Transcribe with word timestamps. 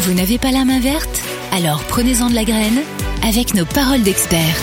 Vous 0.00 0.14
n'avez 0.14 0.38
pas 0.38 0.52
la 0.52 0.64
main 0.64 0.78
verte 0.78 1.20
Alors 1.50 1.82
prenez-en 1.82 2.30
de 2.30 2.34
la 2.34 2.44
graine 2.44 2.80
avec 3.22 3.54
nos 3.54 3.64
paroles 3.64 4.02
d'experts. 4.02 4.56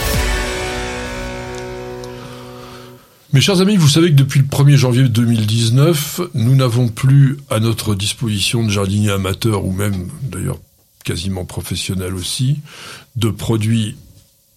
Mes 3.33 3.41
chers 3.41 3.59
amis, 3.59 3.75
vous 3.75 3.89
savez 3.89 4.11
que 4.11 4.15
depuis 4.15 4.39
le 4.39 4.45
1er 4.45 4.77
janvier 4.77 5.09
2019, 5.09 6.21
nous 6.35 6.55
n'avons 6.55 6.87
plus 6.87 7.37
à 7.49 7.59
notre 7.59 7.95
disposition 7.95 8.63
de 8.63 8.69
jardiniers 8.69 9.11
amateurs 9.11 9.65
ou 9.65 9.73
même 9.73 10.09
d'ailleurs 10.21 10.59
quasiment 11.03 11.43
professionnels 11.43 12.15
aussi, 12.15 12.61
de 13.17 13.29
produits 13.29 13.97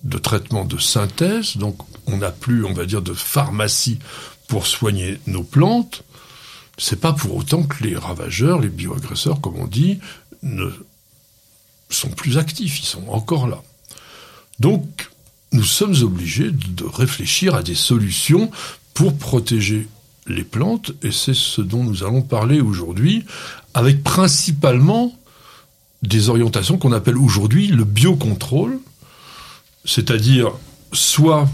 de 0.05 0.17
traitement 0.17 0.65
de 0.65 0.79
synthèse. 0.79 1.57
Donc 1.57 1.77
on 2.07 2.19
n'a 2.19 2.31
plus, 2.31 2.65
on 2.65 2.73
va 2.73 2.87
dire, 2.87 3.03
de 3.03 3.15
pharmacie 3.15 3.99
pour 4.47 4.69
soigner 4.69 5.19
nos 5.27 5.43
plantes. 5.43 6.05
C'est 6.79 7.01
pas 7.01 7.13
pour 7.13 7.35
autant 7.35 7.65
que 7.65 7.83
les 7.83 7.97
ravageurs, 7.97 8.61
les 8.61 8.69
bioagresseurs, 8.69 9.41
comme 9.41 9.57
on 9.57 9.67
dit, 9.67 9.99
ne 10.43 10.71
sont 11.91 12.11
plus 12.11 12.39
actifs. 12.39 12.81
Ils 12.81 12.87
sont 12.87 13.09
encore 13.09 13.47
là. 13.47 13.63
Donc, 14.61 15.11
nous 15.53 15.65
sommes 15.65 15.97
obligés 16.03 16.51
de 16.51 16.85
réfléchir 16.85 17.55
à 17.55 17.63
des 17.63 17.75
solutions 17.75 18.51
pour 18.95 19.17
protéger 19.17 19.89
les 20.27 20.45
plantes, 20.45 20.93
et 21.03 21.11
c'est 21.11 21.35
ce 21.35 21.63
dont 21.63 21.83
nous 21.85 22.05
allons 22.05 22.21
parler 22.23 22.61
aujourd'hui, 22.61 23.25
avec 23.73 24.03
principalement 24.03 25.17
des 26.03 26.29
orientations 26.29 26.79
qu'on 26.79 26.93
appelle 26.93 27.17
aujourd'hui 27.17 27.69
le 27.69 27.85
biocontrôle, 27.85 28.79
c'est-à-dire 29.85 30.53
soit 30.93 31.49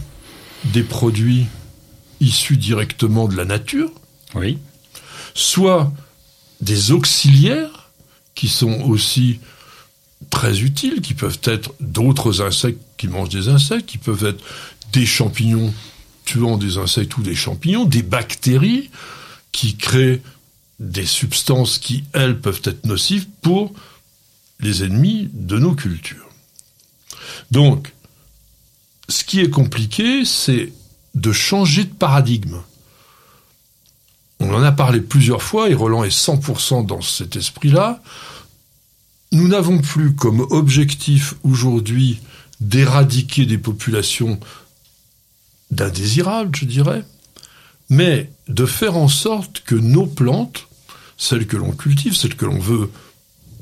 des 0.65 0.82
produits 0.82 1.46
issus 2.21 2.57
directement 2.57 3.29
de 3.29 3.37
la 3.37 3.45
nature, 3.45 3.91
oui. 4.35 4.59
soit 5.35 5.93
des 6.60 6.91
auxiliaires 6.91 7.84
qui 8.34 8.48
sont 8.48 8.80
aussi 8.83 9.41
très 10.30 10.61
utiles, 10.61 11.01
qui 11.01 11.15
peuvent 11.15 11.41
être 11.45 11.74
d'autres 11.80 12.43
insectes 12.43 12.80
qui 12.96 13.09
mangent 13.09 13.29
des 13.29 13.49
insectes, 13.49 13.87
qui 13.87 13.99
peuvent 13.99 14.24
être 14.24 14.43
des 14.93 15.07
champignons 15.07 15.73
tuant 16.24 16.57
des 16.57 16.79
insectes 16.79 17.16
ou 17.18 17.23
des 17.23 17.35
champignons, 17.35 17.85
des 17.85 18.02
bactéries 18.02 18.90
qui 19.52 19.77
créent 19.77 20.23
des 20.80 21.07
substances 21.07 21.79
qui, 21.79 22.05
elles, 22.12 22.40
peuvent 22.40 22.62
être 22.65 22.85
nocives 22.85 23.27
pour 23.43 23.73
les 24.60 24.82
ennemis 24.82 25.29
de 25.32 25.59
nos 25.59 25.74
cultures. 25.74 26.29
Donc, 27.51 27.93
ce 29.09 29.24
qui 29.24 29.40
est 29.40 29.51
compliqué, 29.51 30.24
c'est 30.24 30.73
de 31.15 31.32
changer 31.32 31.85
de 31.85 31.93
paradigme. 31.93 32.59
On 34.40 34.52
en 34.52 34.63
a 34.63 34.73
parlé 34.73 35.01
plusieurs 35.01 35.43
fois, 35.43 35.71
et 35.71 35.74
Roland 35.74 36.04
est 36.04 36.16
100% 36.16 36.87
dans 36.87 37.01
cet 37.01 37.37
esprit-là. 37.37 38.02
Nous 39.32 39.49
n'avons 39.49 39.79
plus 39.79 40.15
comme 40.15 40.40
objectif 40.51 41.35
aujourd'hui 41.43 42.21
d'éradiquer 42.60 43.46
des 43.46 43.59
populations 43.59 44.38
d'indésirables, 45.71 46.55
je 46.55 46.65
dirais, 46.66 47.05
mais 47.90 48.30
de 48.49 48.66
faire 48.66 48.96
en 48.96 49.09
sorte 49.09 49.60
que 49.60 49.74
nos 49.74 50.07
plantes, 50.07 50.68
celles 51.16 51.46
que 51.46 51.57
l'on 51.57 51.73
cultive, 51.73 52.15
celles 52.15 52.37
que 52.37 52.45
l'on 52.45 52.59
veut 52.59 52.90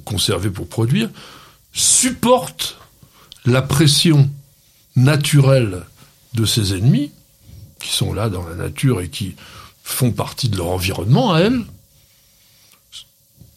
conserver 0.05 0.50
pour 0.50 0.69
produire, 0.69 1.11
supportent 1.73 2.78
la 3.45 3.62
pression 3.62 4.31
naturelle 4.97 5.84
de 6.34 6.45
ces 6.45 6.75
ennemis, 6.75 7.12
qui 7.81 7.91
sont 7.91 8.12
là 8.12 8.28
dans 8.28 8.47
la 8.47 8.55
nature 8.55 9.00
et 9.00 9.09
qui 9.09 9.34
font 9.83 10.12
partie 10.12 10.48
de 10.48 10.56
leur 10.56 10.69
environnement 10.69 11.33
à 11.33 11.41
elles, 11.41 11.64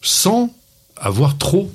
sans 0.01 0.53
avoir 0.97 1.37
trop 1.37 1.71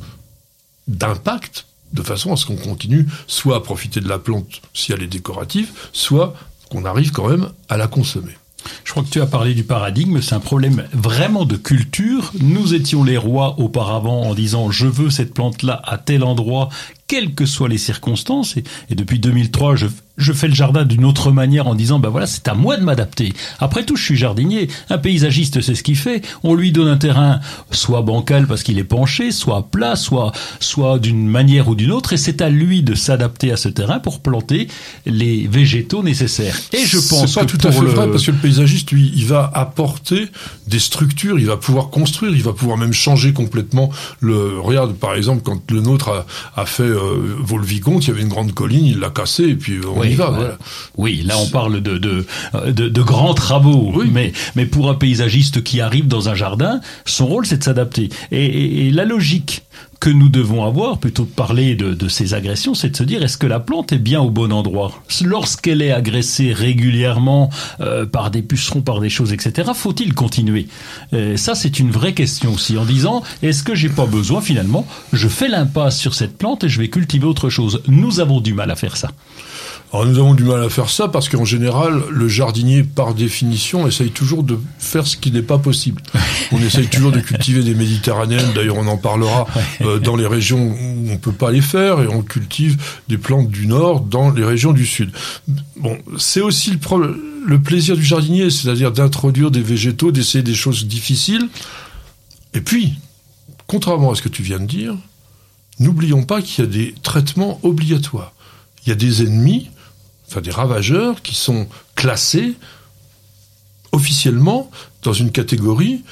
d'impact, 0.89 1.67
de 1.93 2.03
façon 2.03 2.33
à 2.33 2.37
ce 2.37 2.47
qu'on 2.47 2.57
continue 2.57 3.07
soit 3.27 3.57
à 3.57 3.61
profiter 3.61 4.01
de 4.01 4.09
la 4.09 4.19
plante 4.19 4.63
si 4.75 4.93
elle 4.93 5.03
est 5.03 5.09
décorative, 5.09 5.71
soit 5.93 6.35
qu'on 6.71 6.85
arrive 6.85 7.11
quand 7.11 7.29
même 7.29 7.51
à 7.69 7.77
la 7.77 7.89
consommer. 7.89 8.37
Je 8.85 8.91
crois 8.93 9.03
que 9.03 9.09
tu 9.09 9.21
as 9.21 9.27
parlé 9.27 9.55
du 9.55 9.65
paradigme, 9.65 10.21
c'est 10.21 10.35
un 10.35 10.41
problème 10.41 10.87
vraiment 10.93 11.45
de 11.45 11.57
culture. 11.57 12.33
Nous 12.41 12.75
étions 12.75 13.05
les 13.05 13.17
rois 13.17 13.59
auparavant 13.59 14.23
en 14.23 14.35
disant 14.35 14.71
je 14.71 14.87
veux 14.87 15.11
cette 15.11 15.33
plante-là 15.33 15.81
à 15.85 15.99
tel 15.99 16.25
endroit, 16.25 16.69
quelles 17.07 17.35
que 17.35 17.47
soient 17.47 17.69
les 17.69 17.79
circonstances. 17.79 18.57
Et, 18.57 18.65
et 18.91 18.95
depuis 18.95 19.19
2003, 19.19 19.77
je, 19.77 19.87
je 20.21 20.33
fais 20.33 20.49
le 20.49 20.55
jardin 20.55 20.85
d'une 20.85 21.05
autre 21.05 21.33
manière 21.33 21.67
en 21.67 21.75
disant, 21.75 21.99
ben 21.99 22.09
voilà, 22.09 22.27
c'est 22.27 22.47
à 22.49 22.55
moi 22.55 22.77
de 22.77 22.83
m'adapter. 22.85 23.33
Après 23.59 23.85
tout, 23.85 23.97
je 23.97 24.05
suis 24.05 24.17
jardinier. 24.17 24.69
Un 24.89 24.99
paysagiste, 24.99 25.61
c'est 25.61 25.75
ce 25.75 25.83
qu'il 25.83 25.97
fait. 25.97 26.23
On 26.43 26.55
lui 26.55 26.73
donne 26.73 26.89
un 26.89 26.97
terrain 26.97 27.41
soit 27.71 28.03
bancal 28.03 28.47
parce 28.47 28.63
qu'il 28.63 28.79
est 28.79 28.85
penché, 28.85 29.33
soit 29.33 29.69
plat, 29.71 29.97
soit, 29.97 30.33
soit 30.61 30.99
d'une 30.99 31.27
manière 31.27 31.69
ou 31.69 31.75
d'une 31.75 31.93
autre. 31.93 32.13
Et 32.13 32.17
c'est 32.17 32.43
à 32.43 32.51
lui 32.51 32.83
de 32.83 32.95
s'adapter 32.95 33.53
à 33.53 33.57
ce 33.57 33.69
terrain 33.69 33.99
pour 33.99 34.21
planter 34.21 34.69
les 35.07 35.47
végétaux 35.47 36.03
nécessaires. 36.03 36.57
Et 36.73 36.85
je 36.85 36.99
pense 36.99 37.35
pas 37.35 37.45
tout 37.45 37.59
à 37.67 37.73
fait 37.73 37.85
vrai 37.85 38.09
parce 38.11 38.27
que 38.27 38.31
le 38.31 38.39
paysagiste, 38.39 38.91
lui, 38.93 39.13
il 39.15 39.27
va 39.27 39.51
apporter 39.55 40.29
des 40.67 40.79
structures, 40.79 41.39
il 41.39 41.47
va 41.47 41.57
pouvoir 41.57 41.91
construire, 41.91 42.35
il 42.35 42.43
va 42.43 42.53
pouvoir 42.53 42.77
même 42.77 42.93
changer 42.93 43.33
complètement 43.33 43.91
le. 44.21 44.61
Regarde, 44.61 44.95
par 44.95 45.15
exemple, 45.15 45.43
quand 45.43 45.71
le 45.71 45.81
nôtre 45.81 46.09
a, 46.09 46.61
a 46.61 46.67
fait 46.67 46.83
euh, 46.83 47.37
Volvicomte, 47.41 48.05
il 48.05 48.09
y 48.09 48.11
avait 48.11 48.23
une 48.23 48.29
grande 48.29 48.53
colline, 48.53 48.85
il 48.85 48.99
l'a 48.99 49.11
cassée 49.11 49.45
et 49.45 49.55
puis 49.55 49.79
on 49.87 50.01
oui, 50.01 50.10
y 50.13 50.17
va. 50.17 50.31
Voilà. 50.31 50.59
Oui, 50.97 51.23
là 51.27 51.35
on 51.39 51.47
parle 51.49 51.81
de 51.83 51.99
de, 51.99 52.27
de, 52.67 52.89
de 52.89 53.03
grands 53.03 53.35
travaux, 53.35 53.93
Oui. 53.95 54.09
mais 54.13 54.33
mais 54.57 54.67
pour 54.67 54.91
un 54.91 54.95
paysagiste 54.95 55.63
qui 55.63 55.81
arrive 55.81 56.07
dans 56.09 56.29
un 56.29 56.35
jardin, 56.35 56.81
son 57.05 57.27
rôle 57.27 57.47
c'est 57.47 57.59
de 57.59 57.65
s'adapter. 57.65 58.09
Et, 58.31 58.45
et- 58.47 58.87
et 58.87 58.91
la 58.91 59.05
logique 59.05 59.63
que 60.01 60.09
nous 60.09 60.31
devons 60.31 60.65
avoir, 60.65 60.97
plutôt 60.99 61.25
que 61.25 61.29
de 61.31 61.35
parler 61.35 61.75
de, 61.75 61.93
de 61.93 62.09
ces 62.09 62.33
agressions, 62.33 62.73
c'est 62.75 62.89
de 62.89 62.97
se 62.97 63.03
dire 63.03 63.23
est-ce 63.23 63.37
que 63.37 63.47
la 63.47 63.61
plante 63.61 63.93
est 63.93 63.99
bien 63.99 64.21
au 64.23 64.31
bon 64.31 64.51
endroit? 64.51 64.93
Lorsqu'elle 65.23 65.83
est 65.83 65.93
agressée 65.93 66.55
régulièrement 66.55 67.51
euh, 67.83 68.07
par 68.07 68.31
des 68.31 68.41
pucerons, 68.41 68.81
par 68.81 69.01
des 69.01 69.11
choses, 69.11 69.35
etc., 69.35 69.71
faut-il 69.75 70.15
continuer? 70.15 70.69
Euh, 71.13 71.37
Ça, 71.37 71.55
c'est 71.55 71.79
une 71.79 71.91
vraie 71.91 72.15
question 72.15 72.55
aussi, 72.55 72.79
en 72.79 72.87
disant 72.87 73.23
est-ce 73.43 73.63
que 73.63 73.75
j'ai 73.75 73.91
pas 73.91 74.07
besoin 74.07 74.41
finalement 74.41 74.87
Je 75.13 75.29
fais 75.29 75.49
l'impasse 75.49 75.99
sur 75.99 76.15
cette 76.15 76.39
plante 76.39 76.65
et 76.65 76.71
je 76.71 76.81
vais 76.81 76.89
cultiver 76.89 77.27
autre 77.27 77.51
chose? 77.51 77.83
Nous 77.87 78.21
avons 78.21 78.41
du 78.41 78.55
mal 78.55 78.71
à 78.71 78.77
faire 78.77 78.97
ça. 78.97 79.11
Alors 79.93 80.07
nous 80.07 80.19
avons 80.19 80.35
du 80.35 80.45
mal 80.45 80.63
à 80.63 80.69
faire 80.69 80.89
ça 80.89 81.09
parce 81.09 81.29
qu'en 81.29 81.45
général, 81.45 82.03
le 82.11 82.29
jardinier, 82.29 82.85
par 82.85 83.13
définition, 83.13 83.89
essaye 83.89 84.11
toujours 84.11 84.45
de 84.45 84.57
faire 84.79 85.05
ce 85.05 85.17
qui 85.17 85.33
n'est 85.33 85.43
pas 85.43 85.59
possible. 85.59 86.01
On 86.53 86.59
essaye 86.59 86.87
toujours 86.87 87.11
de 87.11 87.19
cultiver 87.19 87.65
des 87.65 87.75
méditerranéennes, 87.75 88.53
d'ailleurs 88.55 88.77
on 88.77 88.87
en 88.87 88.97
parlera, 88.97 89.47
euh, 89.83 89.99
dans 89.99 90.17
les 90.17 90.27
régions 90.27 90.61
où 90.61 91.11
on 91.11 91.17
peut 91.17 91.33
pas 91.33 91.51
les 91.51 91.61
faire, 91.61 92.01
et 92.01 92.07
on 92.07 92.23
cultive 92.23 92.81
des 93.09 93.19
plantes 93.19 93.51
du 93.51 93.67
nord 93.67 94.01
dans 94.01 94.31
les 94.31 94.45
régions 94.45 94.73
du 94.73 94.87
sud. 94.87 95.11
Bon, 95.77 95.99
c'est 96.19 96.41
aussi 96.41 96.79
le 97.47 97.61
plaisir 97.61 97.97
du 97.97 98.05
jardinier, 98.05 98.51
c'est-à-dire 98.51 98.93
d'introduire 98.93 99.51
des 99.51 99.63
végétaux, 99.63 100.13
d'essayer 100.13 100.43
des 100.43 100.55
choses 100.55 100.87
difficiles. 100.87 101.49
Et 102.55 102.61
puis, 102.61 102.95
contrairement 103.67 104.13
à 104.13 104.15
ce 104.15 104.23
que 104.23 104.29
tu 104.29 104.43
viens 104.43 104.59
de 104.59 104.67
dire, 104.67 104.95
n'oublions 105.79 106.25
pas 106.25 106.43
qu'il 106.43 106.65
y 106.65 106.67
a 106.67 106.71
des 106.71 106.95
traitements 107.03 107.61
obligatoires. 107.63 108.33
Il 108.85 108.89
y 108.89 108.93
a 108.93 108.97
des 108.97 109.23
ennemis, 109.23 109.71
enfin 110.31 110.41
des 110.41 110.51
ravageurs, 110.53 111.23
qui 111.23 111.35
sont 111.35 111.67
classés 111.97 112.55
officiellement 113.93 114.71
dans 115.03 115.13
une 115.13 115.33
catégorie 115.33 116.05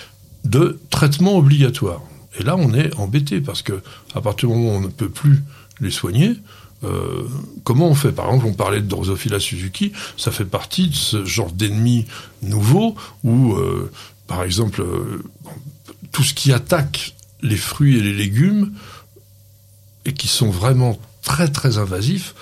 de 0.44 0.80
traitement 0.90 1.36
obligatoire. 1.36 2.02
Et 2.38 2.42
là, 2.42 2.56
on 2.56 2.74
est 2.74 2.94
embêté 2.96 3.40
parce 3.40 3.62
que 3.62 3.80
à 4.14 4.20
partir 4.20 4.48
du 4.48 4.54
moment 4.54 4.70
où 4.70 4.76
on 4.76 4.80
ne 4.80 4.88
peut 4.88 5.08
plus 5.08 5.42
les 5.80 5.90
soigner, 5.90 6.34
euh, 6.84 7.26
comment 7.64 7.88
on 7.88 7.94
fait? 7.94 8.12
Par 8.12 8.26
exemple, 8.26 8.46
on 8.46 8.54
parlait 8.54 8.80
de 8.80 8.86
Drosophila 8.86 9.40
Suzuki, 9.40 9.92
ça 10.16 10.30
fait 10.30 10.44
partie 10.44 10.88
de 10.88 10.94
ce 10.94 11.24
genre 11.24 11.52
d'ennemis 11.52 12.06
nouveaux 12.42 12.94
où, 13.24 13.54
euh, 13.54 13.90
par 14.26 14.42
exemple, 14.42 14.82
euh, 14.82 15.22
tout 16.12 16.22
ce 16.22 16.34
qui 16.34 16.52
attaque 16.52 17.14
les 17.42 17.56
fruits 17.56 17.98
et 17.98 18.00
les 18.00 18.14
légumes 18.14 18.72
et 20.04 20.12
qui 20.12 20.28
sont 20.28 20.50
vraiment 20.50 20.98
très 21.22 21.48
très 21.48 21.78
invasifs, 21.78 22.34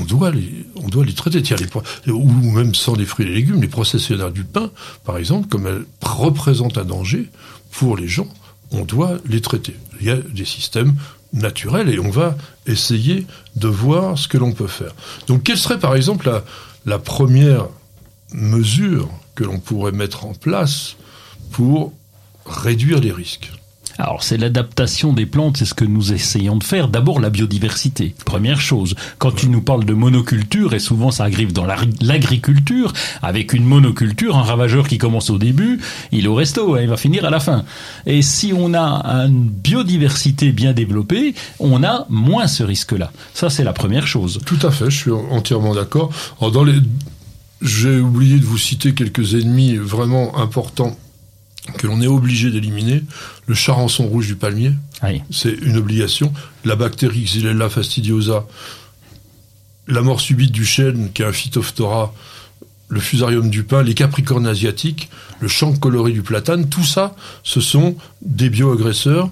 on 0.00 0.04
doit 0.04 0.30
les, 0.30 0.66
on 0.76 0.88
doit 0.88 1.04
les 1.04 1.14
traiter. 1.14 1.42
Ou 2.08 2.50
même 2.50 2.74
sans 2.74 2.94
les 2.94 3.04
fruits 3.04 3.26
et 3.26 3.28
les 3.28 3.34
légumes, 3.36 3.60
les 3.60 3.68
processionnaires 3.68 4.30
du 4.30 4.44
pain, 4.44 4.70
par 5.04 5.16
exemple, 5.18 5.48
comme 5.48 5.66
elles 5.66 5.84
représentent 6.02 6.78
un 6.78 6.84
danger 6.84 7.30
pour 7.70 7.96
les 7.96 8.08
gens, 8.08 8.28
on 8.72 8.84
doit 8.84 9.18
les 9.26 9.40
traiter. 9.40 9.76
Il 10.00 10.06
y 10.06 10.10
a 10.10 10.16
des 10.16 10.44
systèmes 10.44 10.94
naturels 11.32 11.88
et 11.88 11.98
on 11.98 12.10
va 12.10 12.36
essayer 12.66 13.26
de 13.56 13.68
voir 13.68 14.18
ce 14.18 14.28
que 14.28 14.38
l'on 14.38 14.52
peut 14.52 14.66
faire. 14.66 14.92
Donc, 15.26 15.42
quelle 15.42 15.58
serait 15.58 15.78
par 15.78 15.94
exemple 15.94 16.42
la 16.84 16.98
première 16.98 17.66
mesure 18.32 19.08
que 19.34 19.44
l'on 19.44 19.58
pourrait 19.58 19.92
mettre 19.92 20.24
en 20.24 20.34
place 20.34 20.96
pour 21.52 21.92
réduire 22.44 23.00
les 23.00 23.12
risques? 23.12 23.52
Alors 23.98 24.22
c'est 24.22 24.36
l'adaptation 24.36 25.12
des 25.12 25.26
plantes, 25.26 25.56
c'est 25.56 25.64
ce 25.64 25.74
que 25.74 25.84
nous 25.84 26.12
essayons 26.12 26.56
de 26.56 26.64
faire. 26.64 26.88
D'abord 26.88 27.20
la 27.20 27.30
biodiversité, 27.30 28.14
première 28.24 28.60
chose. 28.60 28.94
Quand 29.18 29.32
tu 29.32 29.48
nous 29.48 29.62
parles 29.62 29.84
de 29.84 29.94
monoculture, 29.94 30.74
et 30.74 30.78
souvent 30.78 31.10
ça 31.10 31.24
arrive 31.24 31.52
dans 31.52 31.66
l'agriculture, 32.00 32.92
avec 33.22 33.52
une 33.52 33.64
monoculture, 33.64 34.36
un 34.36 34.42
ravageur 34.42 34.86
qui 34.86 34.98
commence 34.98 35.30
au 35.30 35.38
début, 35.38 35.80
il 36.12 36.24
est 36.24 36.28
au 36.28 36.34
resto, 36.34 36.74
hein, 36.74 36.80
il 36.82 36.88
va 36.88 36.96
finir 36.96 37.24
à 37.24 37.30
la 37.30 37.40
fin. 37.40 37.64
Et 38.04 38.22
si 38.22 38.52
on 38.54 38.74
a 38.74 39.26
une 39.26 39.48
biodiversité 39.48 40.52
bien 40.52 40.72
développée, 40.72 41.34
on 41.58 41.82
a 41.82 42.06
moins 42.10 42.46
ce 42.46 42.62
risque-là. 42.62 43.12
Ça 43.34 43.50
c'est 43.50 43.64
la 43.64 43.72
première 43.72 44.06
chose. 44.06 44.40
Tout 44.44 44.58
à 44.62 44.70
fait, 44.70 44.90
je 44.90 44.96
suis 44.96 45.10
entièrement 45.10 45.74
d'accord. 45.74 46.10
Dans 46.40 46.64
les 46.64 46.74
j'ai 47.62 47.98
oublié 47.98 48.38
de 48.38 48.44
vous 48.44 48.58
citer 48.58 48.92
quelques 48.92 49.34
ennemis 49.34 49.76
vraiment 49.76 50.38
importants 50.38 50.94
que 51.78 51.86
l'on 51.86 52.00
est 52.00 52.06
obligé 52.06 52.50
d'éliminer. 52.50 53.02
Le 53.46 53.54
charançon 53.54 54.06
rouge 54.06 54.26
du 54.26 54.36
palmier, 54.36 54.72
c'est 55.30 55.52
une 55.52 55.76
obligation. 55.76 56.32
La 56.64 56.76
bactérie 56.76 57.24
Xylella 57.24 57.68
fastidiosa, 57.68 58.46
la 59.88 60.02
mort 60.02 60.20
subite 60.20 60.52
du 60.52 60.64
chêne, 60.64 61.10
qui 61.12 61.22
est 61.22 61.26
un 61.26 61.32
phytophthora, 61.32 62.14
le 62.88 63.00
fusarium 63.00 63.50
du 63.50 63.64
pin, 63.64 63.82
les 63.82 63.94
capricornes 63.94 64.46
asiatiques, 64.46 65.10
le 65.40 65.48
champ 65.48 65.74
coloré 65.74 66.12
du 66.12 66.22
platane, 66.22 66.68
tout 66.68 66.84
ça, 66.84 67.14
ce 67.42 67.60
sont 67.60 67.96
des 68.22 68.48
bioagresseurs 68.48 69.30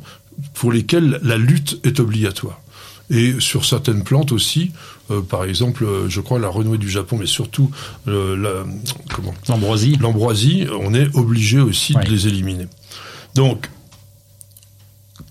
pour 0.55 0.73
lesquels 0.73 1.21
la 1.23 1.37
lutte 1.37 1.79
est 1.85 2.01
obligatoire. 2.01 2.61
Et 3.11 3.35
sur 3.39 3.65
certaines 3.65 4.03
plantes 4.03 4.33
aussi, 4.33 4.73
euh, 5.11 5.21
par 5.21 5.45
exemple, 5.45 5.85
euh, 5.85 6.09
je 6.09 6.21
crois 6.21 6.39
la 6.39 6.49
renouée 6.49 6.79
du 6.79 6.89
Japon, 6.89 7.19
mais 7.19 7.27
surtout 7.27 7.71
euh, 8.09 8.65
l'ambroisie. 9.49 9.97
L'ambroisie, 10.01 10.67
on 10.81 10.95
est 10.95 11.15
obligé 11.15 11.61
aussi 11.61 11.95
de 11.95 12.09
les 12.09 12.27
éliminer. 12.27 12.67
Donc, 13.35 13.69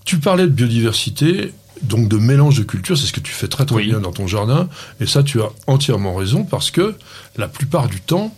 tu 0.04 0.18
parlais 0.18 0.44
de 0.44 0.52
biodiversité, 0.52 1.52
donc 1.82 2.08
de 2.08 2.16
mélange 2.16 2.58
de 2.58 2.62
cultures, 2.62 2.96
c'est 2.96 3.06
ce 3.06 3.12
que 3.12 3.20
tu 3.20 3.32
fais 3.32 3.48
très 3.48 3.66
très 3.66 3.82
bien 3.82 4.00
dans 4.00 4.12
ton 4.12 4.26
jardin, 4.26 4.68
et 5.00 5.06
ça 5.06 5.22
tu 5.22 5.40
as 5.40 5.48
entièrement 5.66 6.14
raison 6.14 6.44
parce 6.44 6.70
que 6.70 6.94
la 7.36 7.48
plupart 7.48 7.88
du 7.88 8.00
temps, 8.00 8.34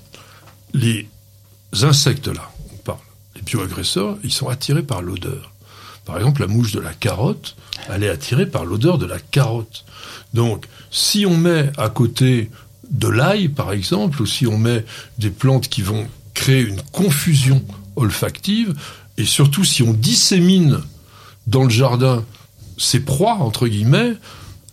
les 0.72 1.08
insectes 1.82 2.28
là, 2.28 2.50
on 2.72 2.76
parle, 2.78 2.98
les 3.34 3.42
bioagresseurs, 3.42 4.16
ils 4.24 4.32
sont 4.32 4.48
attirés 4.48 4.82
par 4.82 5.02
l'odeur. 5.02 5.52
Par 6.06 6.16
exemple, 6.16 6.40
la 6.40 6.46
mouche 6.46 6.72
de 6.72 6.80
la 6.80 6.94
carotte, 6.94 7.56
elle 7.90 8.04
est 8.04 8.08
attirée 8.08 8.46
par 8.46 8.64
l'odeur 8.64 8.96
de 8.96 9.06
la 9.06 9.18
carotte. 9.18 9.84
Donc, 10.32 10.66
si 10.90 11.26
on 11.26 11.36
met 11.36 11.72
à 11.76 11.88
côté 11.88 12.50
de 12.90 13.08
l'ail, 13.08 13.48
par 13.48 13.72
exemple, 13.72 14.22
ou 14.22 14.26
si 14.26 14.46
on 14.46 14.56
met 14.56 14.84
des 15.18 15.30
plantes 15.30 15.68
qui 15.68 15.82
vont 15.82 16.06
créer 16.32 16.62
une 16.62 16.80
confusion 16.92 17.62
olfactive, 17.96 18.74
et 19.18 19.24
surtout 19.24 19.64
si 19.64 19.82
on 19.82 19.92
dissémine 19.92 20.80
dans 21.48 21.64
le 21.64 21.70
jardin 21.70 22.24
ces 22.78 23.00
proies, 23.00 23.38
entre 23.40 23.66
guillemets, 23.66 24.14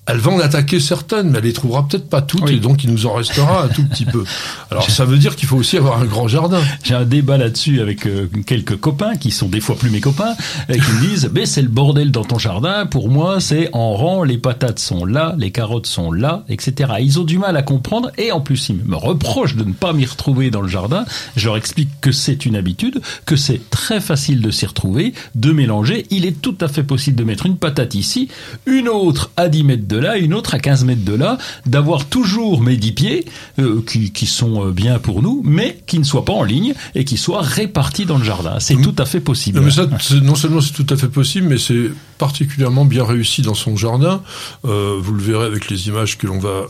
elle 0.06 0.18
va 0.18 0.32
en 0.32 0.40
attaquer 0.40 0.82
certaines, 0.82 1.30
mais 1.30 1.38
elle 1.38 1.46
les 1.46 1.54
trouvera 1.54 1.88
peut-être 1.88 2.10
pas 2.10 2.22
toutes, 2.22 2.50
et 2.50 2.58
donc 2.58 2.84
il 2.84 2.92
nous 2.92 3.06
en 3.06 3.14
restera 3.14 3.64
un 3.64 3.68
tout 3.70 3.86
petit 3.88 4.04
peu. 4.06 4.26
Alors 4.72 4.90
ça 4.90 5.06
veut 5.06 5.18
dire 5.18 5.38
qu'il 5.38 5.48
faut 5.48 5.56
aussi 5.56 5.78
avoir 5.78 6.02
un 6.02 6.06
grand 6.06 6.28
jardin. 6.28 6.62
J'ai 6.84 6.94
un 6.94 7.06
débat 7.06 7.38
là-dessus 7.38 7.80
avec 7.80 8.06
euh, 8.06 8.28
quelques 8.46 8.76
copains 8.76 9.16
qui 9.16 9.32
sont 9.32 9.48
des 9.48 9.62
fois 9.62 9.76
plus 9.76 9.90
mes 9.90 10.02
copains, 10.02 10.36
et 10.68 10.78
qui 10.78 10.92
me 10.92 11.08
disent 11.08 11.30
"Mais 11.34 11.46
c'est 11.46 11.62
le 11.62 11.70
bordel 11.70 12.12
dans 12.12 12.26
ton 12.26 12.38
jardin. 12.38 12.86
Pour 12.86 13.10
moi, 13.10 13.40
c'est 13.40 13.70
en 13.72 13.94
rang, 13.94 14.24
les 14.24 14.38
patates 14.38 14.80
sont 14.80 15.06
là, 15.06 15.36
les 15.38 15.52
carottes 15.52 15.88
sont 15.88 16.12
là, 16.12 16.44
etc." 16.50 16.92
Ils 17.00 17.20
ont 17.22 17.24
du 17.24 17.38
mal 17.38 17.56
à 17.56 17.62
comprendre, 17.62 18.12
et 18.18 18.34
en 18.34 18.42
plus 18.42 18.70
ils 18.70 18.84
me 18.84 18.98
reprochent 18.98 19.56
de 19.56 19.64
ne 19.64 19.74
pas 19.74 19.94
m'y 19.94 20.06
retrouver 20.06 20.52
dans 20.52 20.62
le 20.62 20.68
jardin. 20.68 21.06
Je 21.38 21.46
leur 21.46 21.56
explique 21.56 21.90
que 22.02 22.12
c'est 22.12 22.46
une 22.46 22.58
habitude, 22.58 23.02
que 23.26 23.38
c'est 23.38 23.70
très 23.70 24.02
facile 24.02 24.42
de 24.42 24.52
s'y 24.52 24.66
retrouver, 24.66 25.14
de 25.36 25.54
mélanger. 25.54 26.06
Il 26.10 26.26
est 26.26 26.42
tout 26.42 26.58
à 26.60 26.68
fait 26.68 26.84
possible 26.84 27.16
de 27.16 27.24
mettre 27.24 27.46
une 27.46 27.58
patate 27.58 27.96
ici, 27.96 28.28
une 28.66 28.90
autre 28.90 29.32
à 29.38 29.48
10 29.48 29.64
mètres 29.64 29.88
de 29.88 29.93
de 29.94 30.00
là, 30.00 30.18
une 30.18 30.34
autre 30.34 30.56
à 30.56 30.60
15 30.60 30.86
mètres 30.86 31.06
de 31.06 31.14
là, 31.14 31.38
d'avoir 31.66 32.06
toujours 32.06 32.62
mes 32.62 32.78
10 32.78 32.92
pieds, 32.94 33.26
euh, 33.60 33.82
qui, 33.86 34.12
qui, 34.12 34.26
sont 34.26 34.68
euh, 34.68 34.72
bien 34.72 34.98
pour 35.00 35.22
nous, 35.22 35.42
mais 35.46 35.78
qui 35.86 36.00
ne 36.00 36.04
soient 36.04 36.26
pas 36.26 36.34
en 36.34 36.44
ligne 36.44 36.74
et 36.96 37.06
qui 37.06 37.18
soient 37.18 37.42
répartis 37.42 38.06
dans 38.06 38.18
le 38.18 38.24
jardin. 38.24 38.60
C'est 38.60 38.82
tout 38.82 38.96
à 38.98 39.06
fait 39.06 39.20
possible. 39.20 39.60
Non, 39.60 39.66
mais 39.66 39.72
ça, 39.72 39.86
non 40.22 40.36
seulement 40.36 40.62
c'est 40.62 40.74
tout 40.74 40.88
à 40.90 40.98
fait 40.98 41.10
possible, 41.10 41.48
mais 41.48 41.58
c'est 41.58 41.92
particulièrement 42.18 42.86
bien 42.86 43.06
réussi 43.06 43.42
dans 43.42 43.54
son 43.54 43.76
jardin. 43.76 44.22
Euh, 44.66 44.98
vous 45.00 45.14
le 45.14 45.22
verrez 45.22 45.46
avec 45.46 45.70
les 45.70 45.88
images 45.88 46.18
que 46.18 46.28
l'on 46.28 46.40
va 46.40 46.64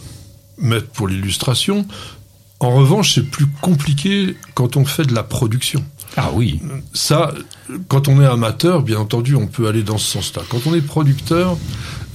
mettre 0.58 0.88
pour 0.88 1.08
l'illustration. 1.08 1.86
En 2.60 2.76
revanche, 2.76 3.16
c'est 3.16 3.30
plus 3.30 3.48
compliqué 3.62 4.36
quand 4.54 4.78
on 4.78 4.86
fait 4.86 5.06
de 5.06 5.14
la 5.14 5.24
production. 5.24 5.84
Ah 6.16 6.30
oui. 6.34 6.62
Ça, 6.94 7.34
quand 7.88 8.08
on 8.08 8.22
est 8.22 8.26
amateur, 8.26 8.84
bien 8.84 9.00
entendu, 9.00 9.36
on 9.36 9.48
peut 9.48 9.68
aller 9.68 9.84
dans 9.84 9.98
ce 9.98 10.08
sens-là. 10.08 10.44
Quand 10.50 10.60
on 10.68 10.74
est 10.74 10.82
producteur, 10.82 11.58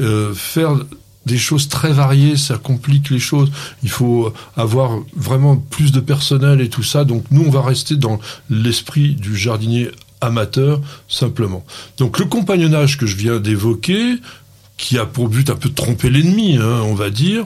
euh, 0.00 0.34
faire 0.34 0.76
des 1.26 1.38
choses 1.38 1.68
très 1.68 1.92
variées, 1.92 2.36
ça 2.36 2.56
complique 2.56 3.10
les 3.10 3.18
choses. 3.18 3.50
Il 3.82 3.90
faut 3.90 4.32
avoir 4.56 4.98
vraiment 5.14 5.56
plus 5.56 5.92
de 5.92 6.00
personnel 6.00 6.60
et 6.60 6.68
tout 6.68 6.82
ça. 6.82 7.04
Donc 7.04 7.24
nous, 7.30 7.44
on 7.46 7.50
va 7.50 7.62
rester 7.62 7.96
dans 7.96 8.18
l'esprit 8.48 9.14
du 9.14 9.36
jardinier 9.36 9.90
amateur 10.20 10.80
simplement. 11.08 11.64
Donc 11.98 12.18
le 12.18 12.24
compagnonnage 12.24 12.96
que 12.96 13.06
je 13.06 13.16
viens 13.16 13.38
d'évoquer, 13.38 14.16
qui 14.76 14.98
a 14.98 15.06
pour 15.06 15.28
but 15.28 15.50
un 15.50 15.56
peu 15.56 15.68
de 15.68 15.74
tromper 15.74 16.08
l'ennemi, 16.08 16.56
hein, 16.56 16.80
on 16.84 16.94
va 16.94 17.10
dire, 17.10 17.44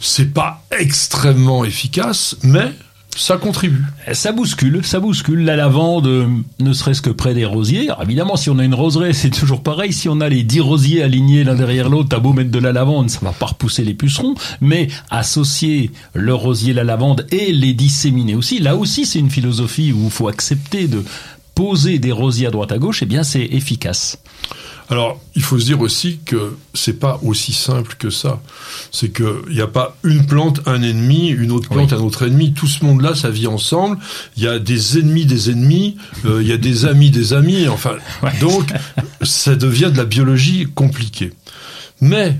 c'est 0.00 0.32
pas 0.32 0.64
extrêmement 0.70 1.64
efficace, 1.64 2.36
mais 2.42 2.72
ça 3.16 3.36
contribue. 3.36 3.84
Ça 4.12 4.32
bouscule, 4.32 4.84
ça 4.84 5.00
bouscule. 5.00 5.44
La 5.44 5.56
lavande, 5.56 6.28
ne 6.58 6.72
serait-ce 6.72 7.02
que 7.02 7.10
près 7.10 7.34
des 7.34 7.44
rosiers. 7.44 7.88
évidemment, 8.02 8.36
si 8.36 8.50
on 8.50 8.58
a 8.58 8.64
une 8.64 8.74
roseraie, 8.74 9.12
c'est 9.12 9.30
toujours 9.30 9.62
pareil. 9.62 9.92
Si 9.92 10.08
on 10.08 10.20
a 10.20 10.28
les 10.28 10.42
dix 10.42 10.60
rosiers 10.60 11.02
alignés 11.02 11.44
l'un 11.44 11.54
derrière 11.54 11.88
l'autre, 11.88 12.08
t'as 12.10 12.18
beau 12.18 12.32
mettre 12.32 12.50
de 12.50 12.58
la 12.58 12.72
lavande, 12.72 13.10
ça 13.10 13.20
va 13.22 13.32
pas 13.32 13.46
repousser 13.46 13.84
les 13.84 13.94
pucerons. 13.94 14.34
Mais 14.60 14.88
associer 15.10 15.90
le 16.14 16.34
rosier, 16.34 16.72
la 16.72 16.84
lavande 16.84 17.26
et 17.30 17.52
les 17.52 17.74
disséminer 17.74 18.34
aussi, 18.34 18.58
là 18.58 18.76
aussi, 18.76 19.06
c'est 19.06 19.18
une 19.18 19.30
philosophie 19.30 19.92
où 19.92 20.04
il 20.04 20.10
faut 20.10 20.28
accepter 20.28 20.88
de 20.88 21.04
poser 21.54 21.98
des 21.98 22.12
rosiers 22.12 22.48
à 22.48 22.50
droite 22.50 22.72
à 22.72 22.78
gauche. 22.78 23.02
Eh 23.02 23.06
bien, 23.06 23.22
c'est 23.22 23.44
efficace. 23.44 24.18
Alors, 24.90 25.20
il 25.34 25.42
faut 25.42 25.58
se 25.58 25.64
dire 25.64 25.80
aussi 25.80 26.20
que 26.24 26.56
c'est 26.74 26.98
pas 26.98 27.18
aussi 27.22 27.52
simple 27.52 27.96
que 27.98 28.10
ça. 28.10 28.42
C'est 28.92 29.10
qu'il 29.10 29.54
n'y 29.54 29.60
a 29.60 29.66
pas 29.66 29.96
une 30.04 30.26
plante, 30.26 30.60
un 30.66 30.82
ennemi, 30.82 31.28
une 31.28 31.52
autre 31.52 31.70
plante, 31.70 31.92
un 31.92 32.00
autre 32.00 32.26
ennemi. 32.26 32.52
Tout 32.52 32.66
ce 32.66 32.84
monde-là, 32.84 33.14
ça 33.14 33.30
vit 33.30 33.46
ensemble. 33.46 33.98
Il 34.36 34.42
y 34.42 34.48
a 34.48 34.58
des 34.58 34.98
ennemis 34.98 35.24
des 35.24 35.50
ennemis, 35.50 35.96
euh, 36.26 36.42
il 36.42 36.48
y 36.48 36.52
a 36.52 36.58
des 36.58 36.84
amis 36.84 37.10
des 37.10 37.32
amis. 37.32 37.66
Enfin, 37.68 37.96
donc, 38.40 38.72
ça 39.22 39.56
devient 39.56 39.90
de 39.90 39.96
la 39.96 40.04
biologie 40.04 40.66
compliquée. 40.74 41.32
Mais, 42.00 42.38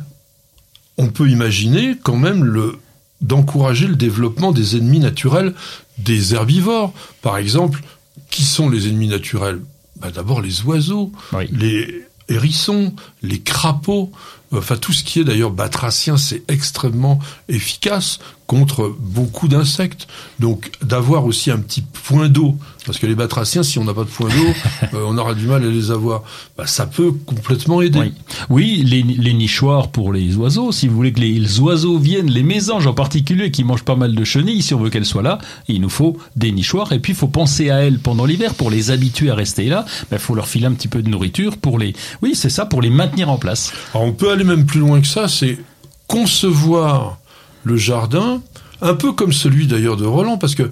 on 0.99 1.09
peut 1.09 1.29
imaginer 1.29 1.97
quand 2.03 2.17
même 2.17 2.45
le 2.45 2.79
d'encourager 3.21 3.87
le 3.87 3.97
développement 3.97 4.53
des 4.53 4.77
ennemis 4.77 4.99
naturels 4.99 5.55
des 5.97 6.35
herbivores. 6.35 6.93
Par 7.23 7.39
exemple, 7.39 7.81
qui 8.29 8.45
sont 8.45 8.69
les 8.69 8.89
ennemis 8.89 9.09
naturels? 9.09 9.61
Bah, 9.99 10.11
D'abord 10.11 10.43
les 10.43 10.63
oiseaux, 10.63 11.11
les 11.51 12.05
hérissons, 12.29 12.95
les 13.23 13.41
crapauds, 13.41 14.13
enfin 14.59 14.77
tout 14.77 14.93
ce 14.93 15.05
qui 15.05 15.21
est 15.21 15.25
d'ailleurs 15.25 15.51
batracien, 15.51 16.17
c'est 16.17 16.43
extrêmement 16.49 17.19
efficace 17.49 18.19
contre 18.47 18.95
beaucoup 18.99 19.49
d'insectes. 19.49 20.07
Donc 20.39 20.71
d'avoir 20.83 21.25
aussi 21.25 21.51
un 21.51 21.59
petit 21.59 21.83
point 21.83 22.29
d'eau, 22.29 22.57
parce 22.87 22.99
que 22.99 23.07
les 23.07 23.15
batraciens, 23.15 23.63
si 23.63 23.79
on 23.79 23.85
n'a 23.85 23.95
pas 23.95 24.05
de 24.05 24.11
point 24.11 24.29
d'eau, 24.29 24.53
euh, 24.95 25.05
on 25.07 25.17
aura 25.17 25.35
du 25.35 25.47
mal 25.47 25.65
à 25.65 25.69
les 25.69 25.91
avoir. 25.91 26.23
Bah, 26.57 26.67
ça 26.67 26.87
peut 26.87 27.13
complètement 27.13 27.81
aider. 27.81 28.13
Oui, 28.51 28.83
les, 28.85 29.35
nichoirs 29.35 29.91
pour 29.91 30.13
les 30.13 30.37
oiseaux. 30.37 30.71
Si 30.71 30.87
vous 30.87 30.95
voulez 30.95 31.13
que 31.13 31.21
les, 31.21 31.61
oiseaux 31.61 31.99
viennent, 31.99 32.31
les 32.31 32.43
mésanges 32.43 32.87
en 32.87 32.93
particulier, 32.93 33.51
qui 33.51 33.65
mangent 33.65 33.85
pas 33.85 33.97
mal 33.97 34.15
de 34.15 34.25
chenilles, 34.25 34.63
si 34.63 34.75
on 34.75 34.81
veut 34.81 34.91
qu'elles 34.91 35.07
soient 35.07 35.23
là, 35.23 35.39
il 35.69 35.81
nous 35.81 35.89
faut 35.89 36.17
des 36.37 36.53
nichoirs. 36.53 36.93
Et 36.93 36.99
puis 36.99 37.13
il 37.13 37.17
faut 37.17 37.29
penser 37.29 37.71
à 37.71 37.79
elles 37.79 37.99
pendant 37.99 38.27
l'hiver 38.27 38.55
pour 38.55 38.71
les 38.71 38.91
habituer 38.91 39.31
à 39.31 39.35
rester 39.35 39.65
là. 39.67 39.85
Il 40.03 40.07
bah, 40.13 40.19
faut 40.19 40.35
leur 40.35 40.47
filer 40.47 40.67
un 40.67 40.73
petit 40.73 40.89
peu 40.89 41.03
de 41.03 41.09
nourriture 41.09 41.57
pour 41.57 41.79
les. 41.79 41.95
Oui, 42.23 42.35
c'est 42.35 42.51
ça, 42.51 42.67
pour 42.67 42.83
les 42.83 42.91
maintenir 42.91 43.31
en 43.31 43.39
place. 43.39 43.73
Alors 43.95 44.07
on 44.07 44.13
peut 44.13 44.31
aller 44.31 44.44
même 44.45 44.67
plus 44.67 44.81
loin 44.81 45.01
que 45.01 45.07
ça. 45.07 45.29
C'est 45.29 45.59
concevoir 46.07 47.19
le 47.65 47.77
jardin, 47.77 48.43
un 48.81 48.95
peu 48.95 49.13
comme 49.13 49.33
celui 49.33 49.67
d'ailleurs 49.67 49.97
de 49.97 50.05
Roland, 50.05 50.39
parce 50.39 50.55
que 50.55 50.71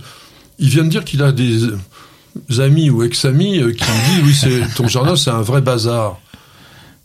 il 0.59 0.69
vient 0.69 0.85
de 0.85 0.89
dire 0.89 1.05
qu'il 1.05 1.23
a 1.23 1.33
des 1.33 1.69
amis 2.59 2.91
ou 2.91 3.03
ex-amis 3.03 3.59
euh, 3.59 3.73
qui 3.73 3.85
me 3.85 4.23
disent 4.23 4.25
oui, 4.25 4.35
c'est 4.35 4.75
ton 4.75 4.89
jardin, 4.89 5.17
c'est 5.17 5.31
un 5.31 5.43
vrai 5.43 5.61
bazar. 5.61 6.21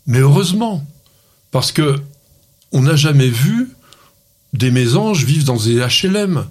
Mais 0.06 0.20
heureusement, 0.20 0.86
parce 1.52 1.72
que 1.72 2.00
on 2.72 2.82
n'a 2.82 2.96
jamais 2.96 3.30
vu 3.30 3.70
des 4.54 4.72
mésanges 4.72 5.26
vivre 5.26 5.46
dans 5.46 5.58
des 5.58 5.80
HLM. 5.80 6.46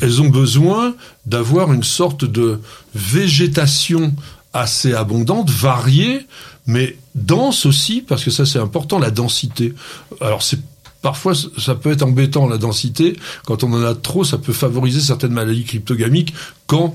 Elles 0.00 0.22
ont 0.22 0.28
besoin 0.28 0.94
d'avoir 1.26 1.72
une 1.72 1.82
sorte 1.82 2.24
de 2.24 2.60
végétation 2.94 4.14
assez 4.54 4.94
abondante, 4.94 5.50
variée, 5.50 6.26
mais 6.66 6.96
dense 7.14 7.66
aussi, 7.66 8.00
parce 8.00 8.24
que 8.24 8.30
ça 8.30 8.46
c'est 8.46 8.58
important, 8.58 8.98
la 8.98 9.10
densité. 9.10 9.74
Alors 10.20 10.42
c'est 10.42 10.60
Parfois, 11.02 11.34
ça 11.34 11.74
peut 11.74 11.92
être 11.92 12.02
embêtant, 12.02 12.48
la 12.48 12.56
densité. 12.56 13.18
Quand 13.44 13.62
on 13.62 13.74
en 13.74 13.82
a 13.82 13.94
trop, 13.94 14.24
ça 14.24 14.38
peut 14.38 14.54
favoriser 14.54 15.00
certaines 15.00 15.34
maladies 15.34 15.64
cryptogamiques 15.64 16.32
quand 16.66 16.94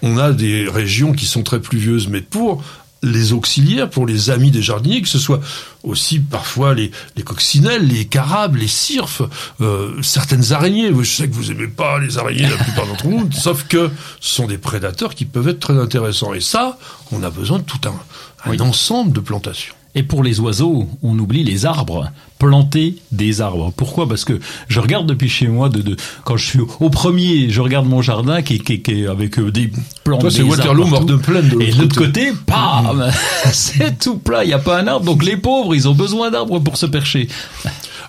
on 0.00 0.16
a 0.16 0.30
des 0.30 0.68
régions 0.68 1.12
qui 1.12 1.26
sont 1.26 1.42
très 1.42 1.58
pluvieuses. 1.58 2.06
Mais 2.06 2.20
pour 2.20 2.62
les 3.02 3.32
auxiliaires, 3.32 3.90
pour 3.90 4.06
les 4.06 4.30
amis 4.30 4.50
des 4.50 4.62
jardiniers, 4.62 5.02
que 5.02 5.08
ce 5.08 5.18
soit 5.18 5.40
aussi 5.82 6.20
parfois 6.20 6.74
les, 6.74 6.90
les 7.16 7.22
coccinelles, 7.22 7.86
les 7.86 8.06
carabes, 8.06 8.56
les 8.56 8.68
cirfes, 8.68 9.22
euh, 9.60 10.00
certaines 10.02 10.52
araignées. 10.52 10.92
Je 10.96 11.10
sais 11.10 11.28
que 11.28 11.34
vous 11.34 11.50
aimez 11.50 11.66
pas 11.66 11.98
les 11.98 12.18
araignées, 12.18 12.48
la 12.48 12.56
plupart 12.56 12.86
d'entre 12.86 13.06
vous, 13.06 13.28
sauf 13.32 13.64
que 13.64 13.90
ce 14.20 14.34
sont 14.34 14.46
des 14.46 14.58
prédateurs 14.58 15.14
qui 15.14 15.24
peuvent 15.24 15.48
être 15.48 15.60
très 15.60 15.78
intéressants. 15.78 16.34
Et 16.34 16.40
ça, 16.40 16.78
on 17.10 17.22
a 17.22 17.30
besoin 17.30 17.58
de 17.58 17.64
tout 17.64 17.80
un, 17.86 18.50
un 18.50 18.60
ensemble 18.60 19.12
de 19.12 19.20
plantations. 19.20 19.74
Et 19.94 20.02
pour 20.02 20.22
les 20.22 20.40
oiseaux, 20.40 20.88
on 21.02 21.18
oublie 21.18 21.44
les 21.44 21.66
arbres. 21.66 22.10
Planter 22.38 22.96
des 23.12 23.42
arbres. 23.42 23.72
Pourquoi? 23.76 24.08
Parce 24.08 24.24
que 24.24 24.40
je 24.68 24.80
regarde 24.80 25.06
depuis 25.06 25.28
chez 25.28 25.48
moi, 25.48 25.68
de, 25.68 25.82
de 25.82 25.96
quand 26.24 26.36
je 26.36 26.46
suis 26.46 26.60
au, 26.80 26.88
premier, 26.88 27.50
je 27.50 27.60
regarde 27.60 27.86
mon 27.86 28.00
jardin 28.00 28.40
qui, 28.40 28.58
qui, 28.58 28.80
qui 28.80 29.02
est 29.02 29.06
avec 29.06 29.38
euh, 29.38 29.52
des 29.52 29.70
plantes. 30.02 30.22
Toi, 30.22 30.30
c'est 30.30 30.42
Waterloo 30.42 30.86
mort 30.86 31.04
de 31.04 31.16
plaine. 31.16 31.48
De 31.48 31.60
et 31.60 31.70
de 31.72 31.78
l'autre 31.78 31.96
côté, 31.96 32.32
pam, 32.46 33.10
c'est 33.52 33.98
tout 33.98 34.16
plat. 34.16 34.44
Il 34.44 34.48
n'y 34.48 34.54
a 34.54 34.58
pas 34.58 34.80
un 34.80 34.86
arbre. 34.86 35.04
Donc 35.04 35.22
les 35.22 35.36
pauvres, 35.36 35.74
ils 35.74 35.86
ont 35.86 35.94
besoin 35.94 36.30
d'arbres 36.30 36.58
pour 36.58 36.78
se 36.78 36.86
percher. 36.86 37.28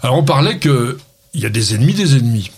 Alors 0.02 0.18
on 0.18 0.24
parlait 0.24 0.60
que 0.60 0.98
il 1.34 1.42
y 1.42 1.46
a 1.46 1.50
des 1.50 1.76
ennemis 1.76 1.94
des 1.94 2.16
ennemis. 2.16 2.50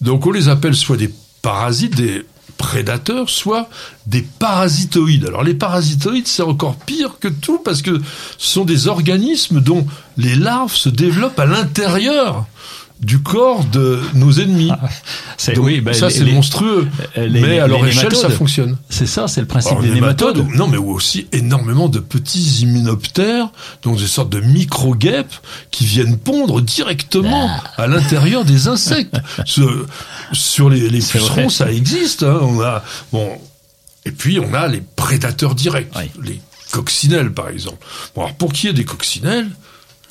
Donc 0.00 0.26
on 0.26 0.30
les 0.30 0.48
appelle 0.48 0.74
soit 0.74 0.96
des 0.96 1.10
parasites, 1.42 1.96
des 1.96 2.22
prédateurs, 2.56 3.28
soit 3.30 3.68
des 4.06 4.22
parasitoïdes. 4.22 5.26
Alors 5.26 5.42
les 5.42 5.54
parasitoïdes, 5.54 6.26
c'est 6.26 6.42
encore 6.42 6.76
pire 6.76 7.18
que 7.20 7.28
tout 7.28 7.58
parce 7.58 7.82
que 7.82 8.00
ce 8.38 8.50
sont 8.50 8.64
des 8.64 8.88
organismes 8.88 9.60
dont 9.60 9.86
les 10.16 10.34
larves 10.34 10.74
se 10.74 10.88
développent 10.88 11.38
à 11.38 11.46
l'intérieur 11.46 12.46
du 13.04 13.20
corps 13.20 13.64
de 13.64 14.00
nos 14.14 14.32
ennemis. 14.32 14.70
Ah, 14.70 14.88
c'est, 15.36 15.58
oui, 15.58 15.80
ben, 15.80 15.94
ça 15.94 16.10
c'est 16.10 16.24
monstrueux. 16.24 16.88
mais 17.16 17.58
à 17.58 17.66
leur 17.66 17.86
échelle, 17.86 18.14
ça 18.14 18.30
fonctionne. 18.30 18.76
C'est 18.88 19.06
ça, 19.06 19.28
c'est 19.28 19.40
le 19.40 19.46
principe 19.46 19.80
des 19.80 19.90
nématodes. 19.90 20.46
Non, 20.54 20.66
mais 20.66 20.78
aussi 20.78 21.26
énormément 21.32 21.88
de 21.88 22.00
petits 22.00 22.62
hyménoptères, 22.62 23.48
donc 23.82 23.98
des 23.98 24.06
sortes 24.06 24.30
de 24.30 24.40
micro-guêpes 24.40 25.34
qui 25.70 25.86
viennent 25.86 26.16
pondre 26.16 26.60
directement 26.60 27.50
ah. 27.50 27.82
à 27.82 27.86
l'intérieur 27.86 28.44
des 28.44 28.68
insectes. 28.68 29.16
sur 30.32 30.70
les, 30.70 30.88
les 30.88 31.00
pucerons, 31.00 31.48
ça 31.48 31.70
existe. 31.70 32.22
Hein. 32.22 32.38
On 32.42 32.60
a 32.60 32.82
bon, 33.12 33.28
et 34.04 34.10
puis 34.10 34.38
on 34.38 34.54
a 34.54 34.68
les 34.68 34.82
prédateurs 34.96 35.54
directs, 35.54 35.92
les 36.22 36.40
coccinelles 36.70 37.32
par 37.32 37.48
exemple. 37.48 37.84
Bon, 38.14 38.22
alors 38.22 38.34
pour 38.34 38.52
qu'il 38.52 38.68
y 38.68 38.70
ait 38.70 38.74
des 38.74 38.84
coccinelles, 38.84 39.48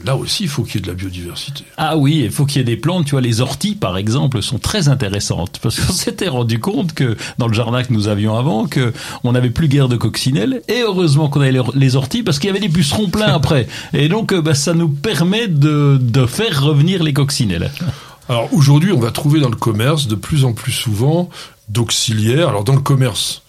Là 0.03 0.15
aussi, 0.15 0.43
il 0.43 0.49
faut 0.49 0.63
qu'il 0.63 0.75
y 0.75 0.77
ait 0.79 0.81
de 0.81 0.87
la 0.87 0.95
biodiversité. 0.95 1.63
Ah 1.77 1.97
oui, 1.97 2.21
il 2.25 2.31
faut 2.31 2.45
qu'il 2.45 2.57
y 2.57 2.61
ait 2.61 2.65
des 2.65 2.77
plantes. 2.77 3.05
Tu 3.05 3.11
vois, 3.11 3.21
les 3.21 3.41
orties, 3.41 3.75
par 3.75 3.97
exemple, 3.97 4.41
sont 4.41 4.57
très 4.57 4.87
intéressantes 4.87 5.59
parce 5.61 5.79
qu'on 5.79 5.93
s'était 5.93 6.27
rendu 6.27 6.59
compte 6.59 6.93
que 6.93 7.15
dans 7.37 7.47
le 7.47 7.53
jardin 7.53 7.83
que 7.83 7.93
nous 7.93 8.07
avions 8.07 8.35
avant, 8.35 8.65
que 8.67 8.91
on 9.23 9.33
n'avait 9.33 9.51
plus 9.51 9.67
guère 9.67 9.89
de 9.89 9.95
coccinelles. 9.95 10.61
Et 10.67 10.81
heureusement 10.81 11.29
qu'on 11.29 11.41
avait 11.41 11.57
les 11.75 11.95
orties 11.95 12.23
parce 12.23 12.39
qu'il 12.39 12.47
y 12.47 12.51
avait 12.51 12.59
des 12.59 12.69
pucerons 12.69 13.09
pleins 13.09 13.33
après. 13.33 13.67
Et 13.93 14.09
donc, 14.09 14.33
euh, 14.33 14.41
bah, 14.41 14.55
ça 14.55 14.73
nous 14.73 14.89
permet 14.89 15.47
de, 15.47 15.97
de 16.01 16.25
faire 16.25 16.63
revenir 16.63 17.03
les 17.03 17.13
coccinelles. 17.13 17.71
Alors 18.29 18.53
aujourd'hui, 18.53 18.91
on 18.93 18.99
va 18.99 19.11
trouver 19.11 19.41
dans 19.41 19.49
le 19.49 19.55
commerce 19.55 20.07
de 20.07 20.15
plus 20.15 20.45
en 20.45 20.53
plus 20.53 20.71
souvent 20.71 21.29
d'auxiliaires. 21.69 22.49
Alors 22.49 22.63
dans 22.63 22.75
le 22.75 22.81
commerce, 22.81 23.42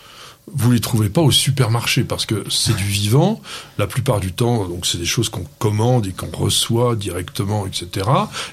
vous 0.52 0.70
les 0.70 0.80
trouvez 0.80 1.08
pas 1.08 1.22
au 1.22 1.30
supermarché 1.30 2.04
parce 2.04 2.26
que 2.26 2.44
c'est 2.50 2.76
du 2.76 2.84
vivant. 2.84 3.40
La 3.78 3.86
plupart 3.86 4.20
du 4.20 4.32
temps, 4.32 4.66
donc 4.68 4.86
c'est 4.86 4.98
des 4.98 5.06
choses 5.06 5.28
qu'on 5.28 5.46
commande 5.58 6.06
et 6.06 6.12
qu'on 6.12 6.36
reçoit 6.36 6.96
directement, 6.96 7.66
etc. 7.66 8.06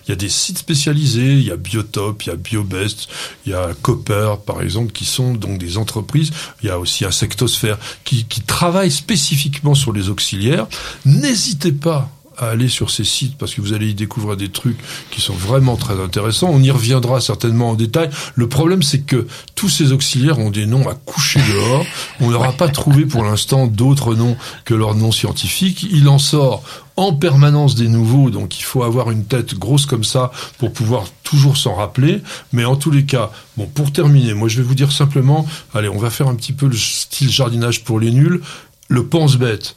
Il 0.08 0.10
y 0.10 0.12
a 0.12 0.16
des 0.16 0.30
sites 0.30 0.58
spécialisés, 0.58 1.34
il 1.34 1.44
y 1.44 1.52
a 1.52 1.58
Biotop, 1.58 2.24
il 2.24 2.30
y 2.30 2.32
a 2.32 2.36
Biobest, 2.36 3.08
il 3.46 3.52
y 3.52 3.56
a 3.56 3.74
Copper, 3.82 4.36
par 4.46 4.62
exemple, 4.62 4.92
qui 4.94 5.06
sont 5.06 5.34
donc 5.34 5.58
des 5.58 5.78
entreprises. 5.78 6.32
Il 6.64 6.68
y 6.68 6.70
a 6.70 6.80
aussi 6.80 7.06
Insectosphère 7.06 7.78
qui, 8.04 8.26
qui 8.26 8.42
travaillent 8.42 8.92
spécifiquement 8.92 9.76
sur 9.76 9.92
les 9.92 10.10
auxiliaires. 10.10 10.68
N'hésitez 11.06 11.72
pas 11.72 12.10
à 12.42 12.50
aller 12.50 12.68
sur 12.68 12.90
ces 12.90 13.04
sites 13.04 13.38
parce 13.38 13.54
que 13.54 13.62
vous 13.62 13.74
allez 13.74 13.90
y 13.90 13.94
découvrir 13.94 14.36
des 14.36 14.50
trucs 14.50 14.78
qui 15.12 15.22
sont 15.22 15.34
vraiment 15.34 15.78
très 15.78 16.00
intéressants. 16.02 16.50
On 16.52 16.62
y 16.62 16.72
reviendra 16.72 17.22
certainement 17.22 17.72
en 17.72 17.76
détail. 17.76 18.10
Le 18.36 18.50
problème, 18.50 18.84
c'est 18.84 19.02
que 19.02 19.28
tous 19.56 19.70
ces 19.70 19.92
auxiliaires 19.92 20.40
ont 20.40 20.50
des 20.50 20.66
noms 20.66 20.90
à 20.90 20.96
coucher 20.96 21.40
dehors. 21.40 21.86
On 22.20 22.32
n'aura 22.32 22.52
pas 22.54 22.70
trouvé 22.70 23.06
pour 23.06 23.24
l'instant 23.24 23.68
d'autres 23.68 24.16
noms 24.16 24.36
que 24.66 24.74
leurs 24.74 24.96
noms 24.96 25.12
scientifiques. 25.12 25.88
Il 25.92 26.10
en 26.10 26.20
sort 26.20 26.64
en 26.98 27.14
permanence 27.14 27.76
des 27.76 27.88
nouveaux, 27.88 28.30
donc 28.30 28.60
il 28.60 28.64
faut 28.64 28.84
avoir 28.84 29.12
une 29.12 29.26
tête 29.26 29.56
grosse 29.56 29.86
comme 29.86 30.04
ça 30.04 30.32
pour 30.58 30.74
pouvoir 30.74 31.06
toujours 31.24 31.58
s'en 31.58 31.76
rappeler. 31.76 32.22
Mais 32.52 32.66
en 32.66 32.76
tous 32.76 32.92
les 32.92 33.06
cas, 33.06 33.32
bon, 33.58 33.66
pour 33.66 33.92
terminer, 33.92 34.34
moi 34.34 34.50
je 34.50 34.58
vais 34.58 34.64
vous 34.64 34.76
dire 34.76 34.92
simplement, 34.92 35.48
allez, 35.74 35.90
on 35.90 35.98
va 35.98 36.10
faire 36.10 36.28
un 36.28 36.36
petit 36.36 36.54
peu 36.54 36.68
le 36.68 36.78
style 36.78 37.30
jardinage 37.30 37.84
pour 37.84 38.00
les 38.00 38.12
nuls. 38.12 38.42
Le 38.90 39.06
pense-bête 39.06 39.76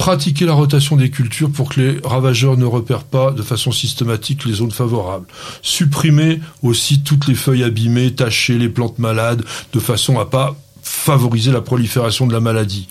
pratiquer 0.00 0.46
la 0.46 0.54
rotation 0.54 0.96
des 0.96 1.10
cultures 1.10 1.50
pour 1.50 1.68
que 1.68 1.78
les 1.78 2.00
ravageurs 2.02 2.56
ne 2.56 2.64
repèrent 2.64 3.04
pas 3.04 3.32
de 3.32 3.42
façon 3.42 3.70
systématique 3.70 4.46
les 4.46 4.54
zones 4.54 4.70
favorables. 4.70 5.26
Supprimer 5.60 6.40
aussi 6.62 7.02
toutes 7.02 7.28
les 7.28 7.34
feuilles 7.34 7.64
abîmées, 7.64 8.14
tacher 8.14 8.56
les 8.56 8.70
plantes 8.70 8.98
malades, 8.98 9.44
de 9.74 9.78
façon 9.78 10.18
à 10.18 10.24
pas 10.24 10.56
favoriser 10.82 11.52
la 11.52 11.60
prolifération 11.60 12.26
de 12.26 12.32
la 12.32 12.40
maladie. 12.40 12.88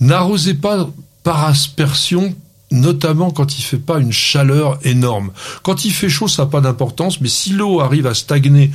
N'arrosez 0.00 0.54
pas 0.54 0.90
par 1.22 1.44
aspersion 1.44 2.34
notamment 2.72 3.30
quand 3.30 3.56
il 3.56 3.62
fait 3.62 3.78
pas 3.78 4.00
une 4.00 4.12
chaleur 4.12 4.80
énorme. 4.82 5.30
Quand 5.62 5.84
il 5.84 5.92
fait 5.92 6.08
chaud, 6.08 6.26
ça 6.26 6.42
n'a 6.42 6.50
pas 6.50 6.60
d'importance, 6.60 7.20
mais 7.20 7.28
si 7.28 7.50
l'eau 7.50 7.78
arrive 7.80 8.08
à 8.08 8.14
stagner 8.14 8.72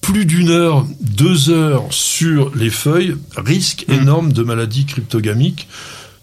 plus 0.00 0.26
d'une 0.26 0.50
heure, 0.50 0.84
deux 1.00 1.50
heures 1.50 1.84
sur 1.90 2.52
les 2.56 2.70
feuilles, 2.70 3.14
risque 3.36 3.84
mmh. 3.86 3.92
énorme 3.92 4.32
de 4.32 4.42
maladie 4.42 4.86
cryptogamique. 4.86 5.68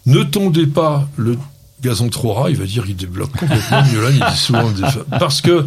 Ne 0.06 0.22
tondez 0.22 0.66
pas 0.66 1.08
le 1.16 1.38
gazon 1.82 2.08
trop 2.08 2.32
ras, 2.32 2.50
il 2.50 2.56
va 2.56 2.64
dire 2.64 2.84
il 2.86 2.96
débloque 2.96 3.32
complètement. 3.32 3.82
Miolan, 3.84 4.10
il 4.10 4.32
dit 4.32 4.38
souvent 4.38 4.70
parce 5.18 5.40
que 5.40 5.66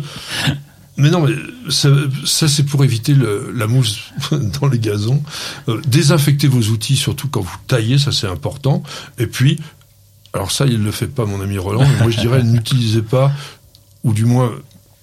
mais 0.98 1.12
non, 1.12 1.22
mais 1.22 1.34
ça, 1.70 2.48
c'est 2.48 2.64
pour 2.64 2.84
éviter 2.84 3.16
la 3.54 3.68
mousse 3.68 4.00
dans 4.60 4.68
les 4.68 4.80
gazons. 4.80 5.22
Euh, 5.70 5.80
désinfectez 5.88 6.48
vos 6.48 6.72
outils, 6.72 6.96
surtout 6.96 7.28
quand 7.30 7.42
vous 7.42 7.58
taillez, 7.68 8.00
ça 8.00 8.12
c'est 8.12 8.28
important. 8.28 8.82
Et 9.20 9.28
puis, 9.28 9.60
alors 10.34 10.52
ça, 10.52 10.66
il 10.66 10.84
le 10.84 10.92
fait 10.92 11.08
pas, 11.08 11.26
mon 11.26 11.40
ami 11.40 11.60
Roland. 11.60 11.86
Mais 11.86 12.02
moi, 12.02 12.10
je 12.10 12.20
dirais, 12.20 12.42
n'utilisez 12.42 13.04
pas, 13.04 13.32
ou 14.04 14.12
du 14.12 14.26
moins 14.26 14.52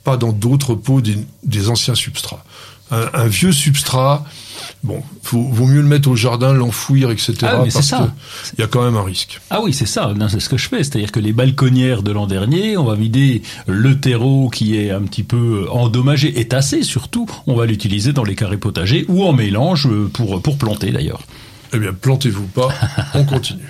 pas 0.03 0.17
dans 0.17 0.33
d'autres 0.33 0.75
pots, 0.75 1.01
des, 1.01 1.69
anciens 1.69 1.95
substrats. 1.95 2.45
Un, 2.91 3.27
vieux 3.27 3.53
substrat, 3.53 4.25
Bon, 4.85 5.03
faut, 5.23 5.43
vaut 5.43 5.67
mieux 5.67 5.81
le 5.81 5.89
mettre 5.89 6.11
au 6.11 6.15
jardin, 6.15 6.53
l'enfouir, 6.53 7.11
etc. 7.11 7.33
Ah, 7.43 7.63
mais 7.65 7.71
parce 7.73 7.87
ça. 7.87 8.15
il 8.53 8.61
y 8.61 8.65
a 8.65 8.67
quand 8.67 8.85
même 8.85 8.97
un 8.97 9.03
risque. 9.03 9.41
Ah 9.49 9.63
oui, 9.63 9.73
c'est 9.73 9.87
ça. 9.87 10.13
C'est 10.29 10.41
ce 10.41 10.51
que 10.51 10.59
je 10.59 10.69
fais. 10.69 10.85
C'est-à-dire 10.85 11.11
que 11.11 11.21
les 11.21 11.33
balconnières 11.33 12.03
de 12.03 12.13
l'an 12.13 12.27
dernier, 12.27 12.77
on 12.77 12.85
va 12.85 12.95
vider 12.95 13.41
le 13.67 13.99
terreau 13.99 14.51
qui 14.51 14.77
est 14.77 14.91
un 14.91 15.01
petit 15.01 15.23
peu 15.23 15.67
endommagé 15.71 16.39
et 16.39 16.49
tassé 16.49 16.83
surtout. 16.83 17.27
On 17.47 17.55
va 17.55 17.65
l'utiliser 17.65 18.13
dans 18.13 18.25
les 18.25 18.35
carrés 18.35 18.59
potagers 18.59 19.07
ou 19.09 19.25
en 19.25 19.33
mélange 19.33 19.89
pour, 20.13 20.43
pour 20.43 20.59
planter 20.59 20.91
d'ailleurs. 20.91 21.23
Eh 21.73 21.79
bien, 21.79 21.95
plantez-vous 21.95 22.47
pas. 22.47 22.69
on 23.15 23.25
continue. 23.25 23.65